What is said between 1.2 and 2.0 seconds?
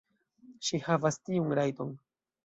tiun rajton.